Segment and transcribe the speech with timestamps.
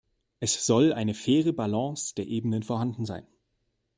[0.39, 3.27] Es soll eine faire Balance der Ebenen vorhanden sein.